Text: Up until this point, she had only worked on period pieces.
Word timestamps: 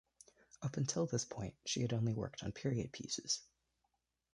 Up 0.63 0.77
until 0.77 1.05
this 1.05 1.25
point, 1.25 1.53
she 1.63 1.81
had 1.83 1.93
only 1.93 2.11
worked 2.15 2.41
on 2.43 2.53
period 2.53 2.91
pieces. 2.91 3.43